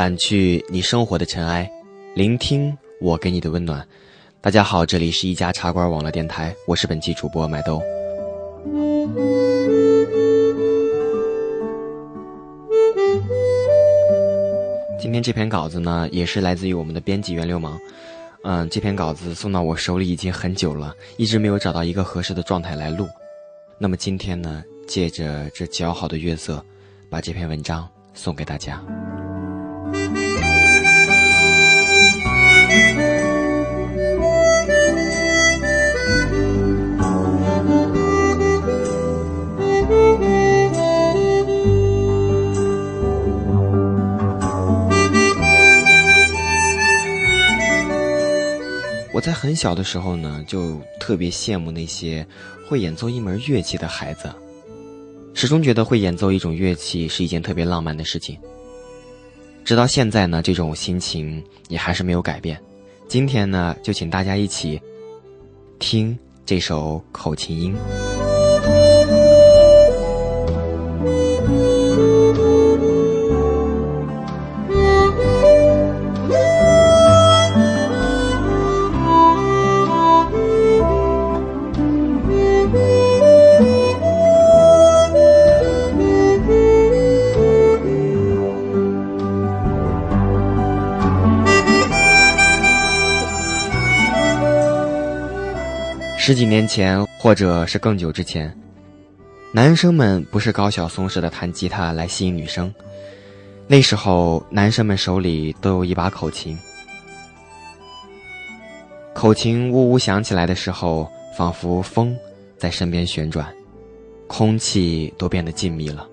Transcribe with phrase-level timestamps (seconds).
[0.00, 1.70] 掸去你生活的尘埃，
[2.14, 3.86] 聆听我给你的温暖。
[4.40, 7.82] 大家好，这里是一家茶馆网络电台，我是本期主播麦兜。
[14.98, 17.78] 今天这篇稿子呢，也是来自于我们的编辑袁流氓。
[18.42, 23.06] 嗯，这篇稿子送到我手里已经很久了，一直没有找到一个合适的状态来录。
[23.76, 26.64] 那么今天呢，借着这姣好的月色，
[27.10, 28.82] 把这篇文章送给大家。
[49.20, 52.26] 我在很小的时候呢，就特别羡慕那些
[52.66, 54.32] 会演奏一门乐器的孩子，
[55.34, 58.38] 始终觉得会演奏一种乐器是一件特别浪漫的事情。
[59.62, 62.58] 直到现在呢，这种心情也还是没有改变。
[63.08, 64.80] 今天呢，就请大家一起
[65.78, 67.76] 听这首口琴音。
[96.30, 98.56] 十几年前，或者是更久之前，
[99.50, 102.72] 男生们不是高晓松式的弹吉他来吸引女生，
[103.66, 106.56] 那时候男生们手里都有一把口琴。
[109.12, 112.16] 口琴呜呜响起来的时候，仿佛风
[112.56, 113.52] 在身边旋转，
[114.28, 116.08] 空气都变得静谧了。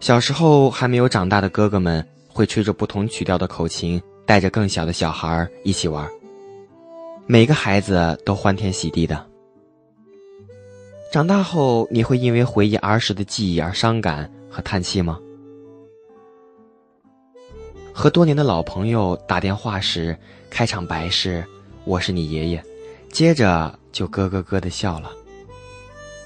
[0.00, 6.08] 小时候还没有长大的哥哥们会吹着不同曲调的口琴，带着更小的小孩一起玩。
[7.32, 9.24] 每个孩子都欢天喜地的。
[11.12, 15.16] 长大后，你会因为回忆儿时的记忆而伤感和叹气吗？
[17.92, 20.18] 和多年的老朋友打电话时，
[20.50, 21.44] 开场白是
[21.86, 22.60] “我是你爷爷”，
[23.12, 25.12] 接着就咯咯咯的笑了。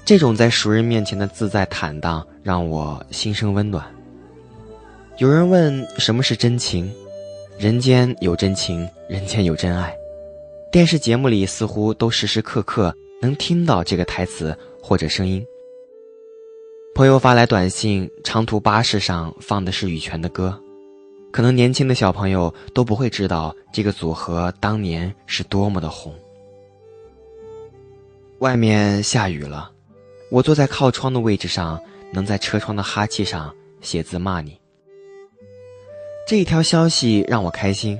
[0.03, 3.85] 这种在熟人面前的自在坦荡，让我心生温暖。
[5.19, 6.91] 有人问什么是真情？
[7.59, 9.95] 人间有真情，人间有真爱。
[10.75, 15.41] 电视节目里似乎都时时刻刻能听到这个台词或者声音。
[16.93, 20.61] 朋友发来短信，长途巴士上放的是羽泉的歌，
[21.31, 26.13] 可能年轻的小朋友都不会知道这个组合当年是多么的红。
[28.39, 29.71] 外面下雨了，
[30.29, 31.81] 我坐在靠窗的位置上，
[32.11, 34.59] 能在车窗的哈气上写字骂你。
[36.27, 37.97] 这一条消息让我开心。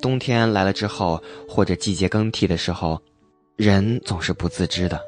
[0.00, 3.00] 冬天来了之后，或者季节更替的时候，
[3.56, 5.00] 人总是不自知的。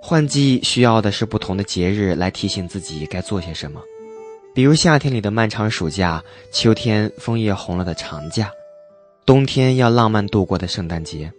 [0.00, 3.80] 换季需要的是不同的节日来提醒自己该做些什么，
[4.54, 6.22] 比如夏天里的漫长暑假，
[6.52, 8.50] 秋天枫叶红了的长假，
[9.24, 11.32] 冬天要浪漫度过的圣诞节。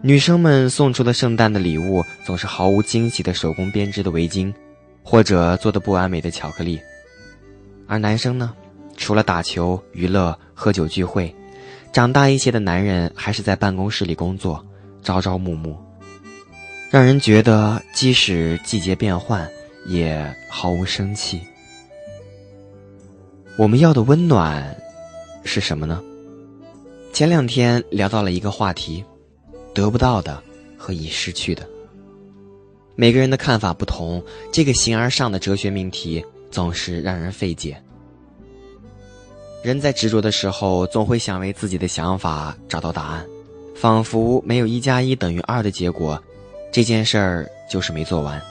[0.00, 4.52] 女生们送出的圣诞的礼物总是毫无惊喜的手工编织的围巾，
[5.04, 6.80] 或者做的不完美的巧克力，
[7.86, 8.52] 而男生呢？
[9.02, 11.34] 除了打球、娱乐、喝酒、聚会，
[11.92, 14.64] 长大一些的男人还是在办公室里工作，
[15.02, 15.76] 朝朝暮暮，
[16.88, 19.50] 让人觉得即使季节变换，
[19.86, 21.40] 也毫无生气。
[23.56, 24.80] 我们要的温暖
[25.42, 26.00] 是什么呢？
[27.12, 29.04] 前两天聊到了一个话题：
[29.74, 30.40] 得不到的
[30.78, 31.68] 和已失去的。
[32.94, 34.22] 每个人的看法不同，
[34.52, 37.82] 这个形而上的哲学命题总是让人费解。
[39.62, 43.24] 人在执着的时候，总会想为自己的想法找到答案，
[43.76, 46.20] 仿佛没有一加一等于二的结果，
[46.72, 48.42] 这件事儿就是没做完。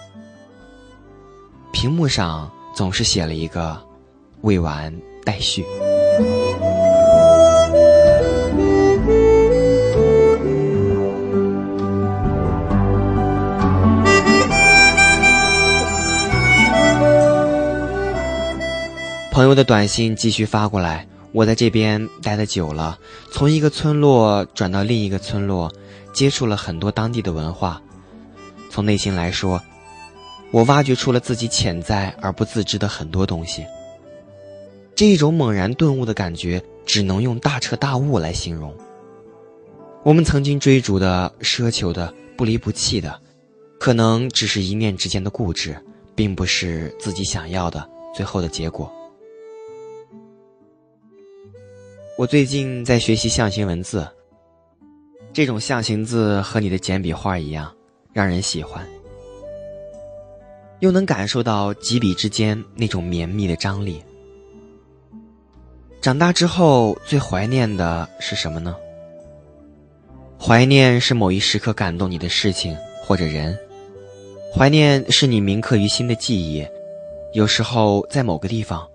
[1.74, 3.78] 屏幕上总是写了一个
[4.42, 4.94] “未完
[5.26, 5.66] 待续”。
[19.42, 23.00] 朋友的短信继续发过来，我在这边待的久了，
[23.32, 25.74] 从一个村落转到另一个村落，
[26.14, 27.82] 接触了很多当地的文化。
[28.70, 29.60] 从内心来说，
[30.52, 33.66] 我挖掘出了自己潜在而不自知的很多东西。
[34.94, 38.72] 这一种猛然顿悟的感觉，只能用大彻大悟来形容。
[40.04, 43.20] 我们曾经追逐的、奢求的、不离不弃的，
[43.80, 45.76] 可能只是一念之间的固执。
[46.14, 48.92] 并不是自己想要的最后的结果。
[52.22, 54.08] 我最近在学习象形文字，
[55.34, 57.76] 这种象形字和你的简笔画一样，
[58.14, 58.88] 让人喜欢，
[60.82, 64.04] 又能感受到几笔之间那种绵密的张力。
[66.00, 68.76] 长大之后最怀念的是什么呢？
[70.40, 73.58] 怀念是某一时刻感动你的事情或者人，
[74.56, 76.64] 怀念是你铭刻于心的记忆。
[77.34, 78.88] 有时候在某个地方，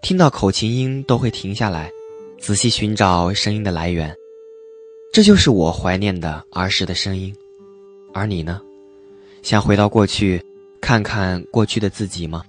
[0.00, 1.88] 听到口琴音都会停下来。
[2.42, 4.12] 仔细寻找声音的来源，
[5.12, 7.32] 这就是我怀念的儿时的声音。
[8.12, 8.60] 而你呢？
[9.42, 10.44] 想回到过去，
[10.80, 12.42] 看看过去的自己吗？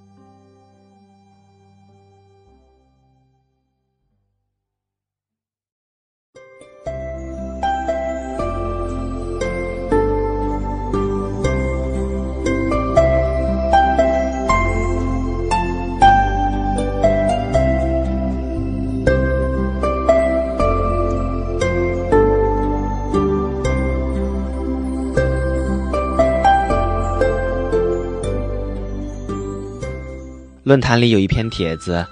[30.63, 32.07] 论坛里有一篇帖子，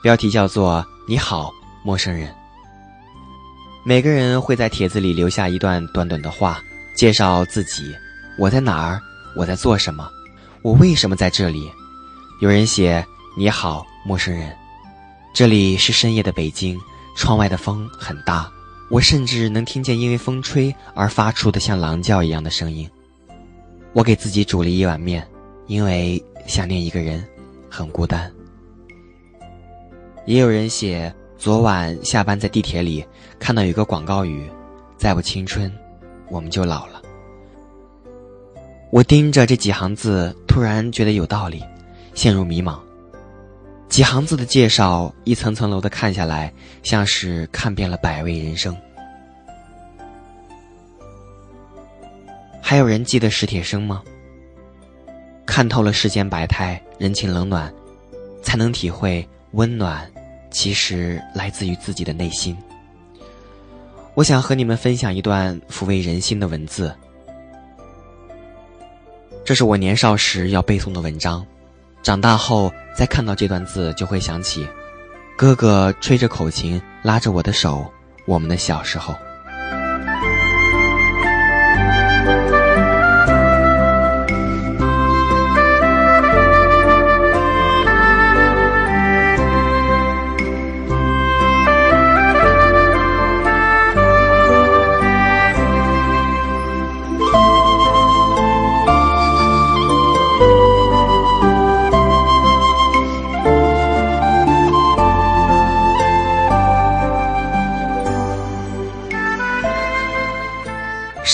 [0.00, 1.50] 标题叫做“你好，
[1.84, 2.32] 陌生人”。
[3.84, 6.62] 每个人会在帖子里留下一段短短的话，
[6.94, 7.92] 介绍自己：
[8.38, 9.02] 我在哪儿，
[9.34, 10.08] 我在做什么，
[10.62, 11.68] 我为什么在这里。
[12.40, 13.04] 有人写
[13.36, 14.56] ：“你好，陌生人，
[15.34, 16.78] 这里是深夜的北京，
[17.16, 18.48] 窗外的风很大，
[18.88, 22.88] 我甚至能听见因为风吹而发出的像狼叫一样的声音。
[23.92, 25.26] 我给自己煮了一碗面，
[25.66, 27.20] 因为想念一个人。”
[27.74, 28.30] 很孤单。
[30.26, 33.04] 也有人写，昨晚下班在地铁里
[33.36, 34.48] 看到有个广告语
[34.96, 35.70] ：“再不青春，
[36.30, 37.02] 我们就老了。”
[38.92, 41.64] 我盯着这几行字，突然觉得有道理，
[42.14, 42.78] 陷入迷茫。
[43.88, 46.52] 几行字的介绍，一层层楼的看下来，
[46.84, 48.76] 像是看遍了百味人生。
[52.62, 54.02] 还有人记得史铁生吗？
[55.46, 57.72] 看透了世间百态，人情冷暖，
[58.42, 60.10] 才能体会温暖，
[60.50, 62.56] 其实来自于自己的内心。
[64.14, 66.94] 我想和你们分享一段抚慰人心的文字，
[69.44, 71.44] 这是我年少时要背诵的文章，
[72.02, 74.66] 长大后再看到这段字，就会想起
[75.36, 77.84] 哥哥吹着口琴，拉着我的手，
[78.24, 79.14] 我们的小时候。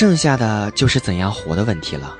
[0.00, 2.16] 剩下的就是怎样活的问题了，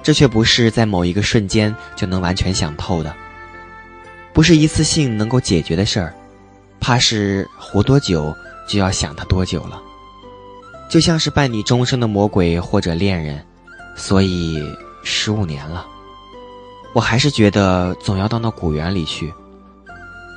[0.00, 3.12] 这却不是在某一个瞬间就能完全想透的，
[4.32, 6.14] 不是一次性能够解决的事儿，
[6.78, 8.32] 怕是活多久
[8.68, 9.82] 就要想他多久了，
[10.88, 13.44] 就像是伴你终生的魔鬼或者恋人，
[13.96, 14.64] 所以
[15.02, 15.84] 十五年了，
[16.92, 19.34] 我还是觉得总要到那古园里去，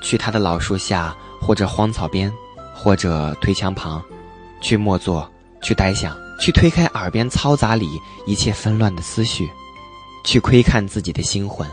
[0.02, 2.34] 去他的老树下，或者荒草边，
[2.74, 4.04] 或者推墙旁，
[4.60, 6.23] 去默坐，去呆想。
[6.40, 9.50] 去推开耳边嘈杂里一切纷乱的思绪，
[10.24, 11.68] 去窥看自己的心魂。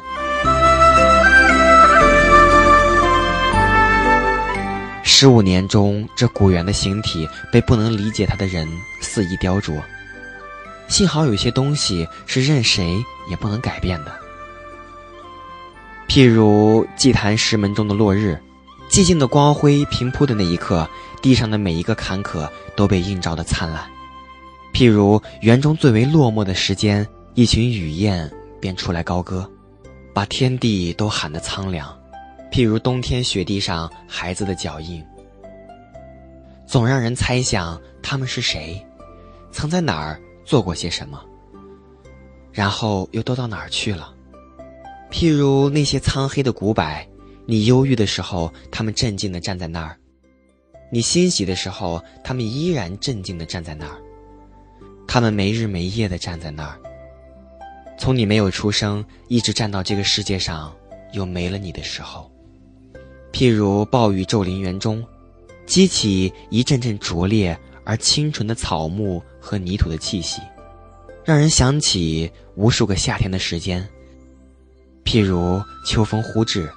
[5.03, 8.67] 十五年中，这古猿的形体被不能理解他的人
[9.01, 9.81] 肆意雕琢。
[10.89, 14.13] 幸好有些东西是任谁也不能改变的，
[16.09, 18.41] 譬如祭坛石门中的落日，
[18.91, 20.89] 寂静的光辉平铺的那一刻，
[21.21, 23.85] 地上的每一个坎坷都被映照的灿烂。
[24.81, 29.47] 譬如园中最为落寞的时间，一群雨燕便出来高歌，
[30.15, 31.95] 把天地都喊得苍凉。
[32.51, 35.05] 譬如冬天雪地上孩子的脚印，
[36.67, 38.83] 总让人猜想他们是谁，
[39.53, 41.23] 曾在哪儿做过些什么，
[42.51, 44.15] 然后又都到哪儿去了。
[45.11, 46.83] 譬如那些苍黑的古柏，
[47.45, 49.95] 你忧郁的时候，他们镇静地站在那儿；
[50.91, 54.01] 你欣喜的时候，他们依然镇静地站在那儿。
[55.13, 56.79] 他们没日没夜的站在那儿，
[57.99, 60.73] 从你没有出生，一直站到这个世界上
[61.15, 62.31] 又没了你的时候。
[63.33, 65.05] 譬如暴雨骤临园中，
[65.67, 70.41] 激起一阵阵灼烈而清纯的草木和泥土的气息，
[71.25, 73.85] 让人想起无数个夏天的时间。
[75.05, 76.71] 譬如秋风忽至，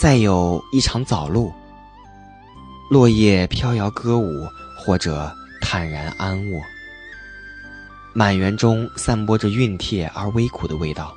[0.00, 1.52] 再有一场早露，
[2.88, 4.46] 落叶飘摇歌舞，
[4.78, 5.28] 或者
[5.60, 6.60] 坦然安卧。
[8.16, 11.12] 满园中散播着熨帖而微苦的味道，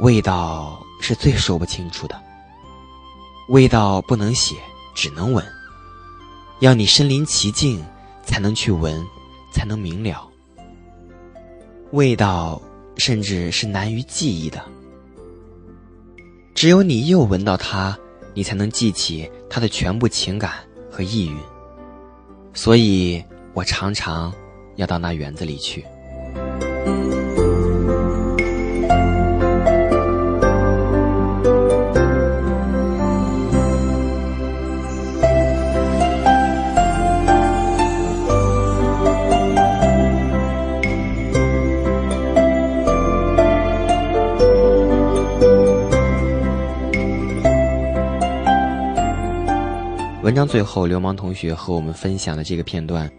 [0.00, 2.20] 味道是最说不清楚的。
[3.48, 4.56] 味道不能写，
[4.96, 5.44] 只能闻，
[6.58, 7.80] 要你身临其境
[8.24, 9.00] 才能去闻，
[9.52, 10.28] 才能明了。
[11.92, 12.60] 味道
[12.96, 14.60] 甚至是难于记忆的，
[16.52, 17.96] 只有你又闻到它，
[18.34, 20.54] 你才能记起它的全部情感
[20.90, 21.36] 和意蕴。
[22.54, 23.22] 所以
[23.54, 24.32] 我常常
[24.76, 25.84] 要到那园子里去。
[50.22, 53.10] 文章最后，流氓同学和我们分享的这个片段。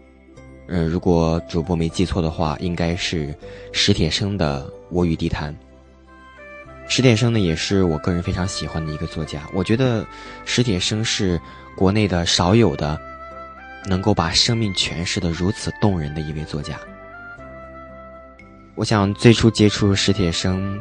[0.76, 3.32] 嗯，如果主播没记错的话，应该是
[3.70, 5.54] 史铁生的《我与地坛》。
[6.88, 9.48] 史铁生呢，也是我个人非常喜欢的一个作家。
[9.52, 10.04] 我觉得
[10.44, 11.40] 史铁生是
[11.76, 13.00] 国内的少有的
[13.86, 16.76] 能够把生命诠释的如此动人的一位作家。
[18.74, 20.76] 我想最初接触史铁生，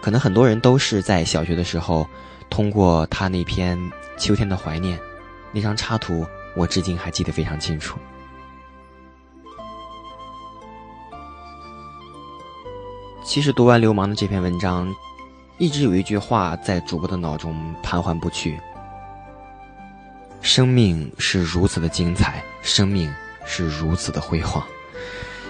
[0.00, 2.08] 可能很多人都是在小学的时候，
[2.48, 3.76] 通过他那篇
[4.16, 4.96] 《秋天的怀念》
[5.52, 6.26] 那张插图，
[6.56, 7.98] 我至今还记得非常清楚。
[13.28, 14.90] 其实读完流氓的这篇文章，
[15.58, 18.58] 一直有一句话在主播的脑中盘桓不去：
[20.40, 24.64] 生命是如此的精彩，生命是如此的辉煌。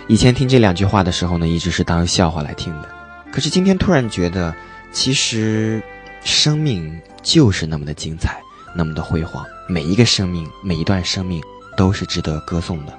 [0.09, 2.89] 以前听这两句话的时候呢，一直是当笑话来听的。
[3.31, 4.53] 可是今天突然觉得，
[4.91, 5.81] 其实
[6.25, 8.43] 生命就是那么的精彩，
[8.75, 9.47] 那么的辉煌。
[9.69, 11.41] 每一个生命，每一段生命，
[11.77, 12.99] 都是值得歌颂的。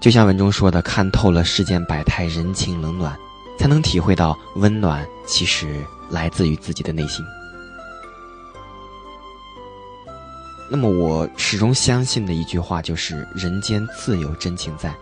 [0.00, 3.14] 就像文中说的：“看透了世间百态，人情冷暖。”
[3.62, 7.24] 才能体会到温暖，其实来自于自己的内心。
[10.68, 14.92] 那么，我始终相信的一句话就是：“人间自有真情在，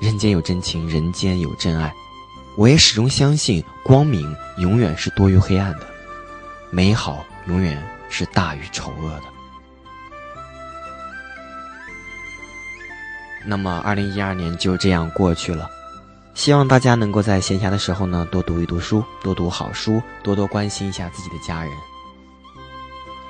[0.00, 1.92] 人间有真情，人间有真爱。”
[2.56, 5.86] 我也始终相信，光明永远是多于黑暗的，
[6.70, 9.24] 美好永远是大于丑恶的。
[13.44, 15.68] 那么，二零一二年就这样过去了。
[16.36, 21.72] 希望大家能够在闲暇的时候呢，多读一读书，多读好书，多多关心一下自己的家人。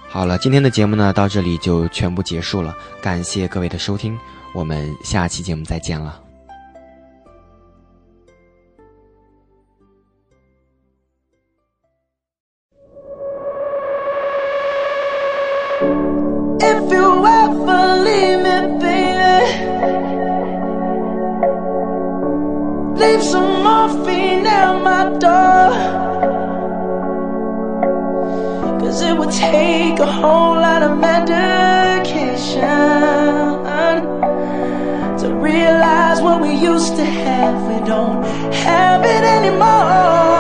[0.08, 4.18] 好了，今天的节目呢，到这里就全部结束了，感谢各位的收听，
[4.52, 6.25] 我们下期节目再见了。
[29.26, 32.60] Would take a whole lot of medication
[35.18, 37.60] to realize what we used to have.
[37.68, 38.22] We don't
[38.54, 40.35] have it anymore.